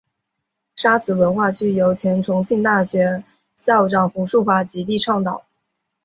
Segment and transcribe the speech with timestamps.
[0.75, 3.23] 沙磁文化区由前重庆大学
[3.55, 5.45] 校长胡庶华极力倡导。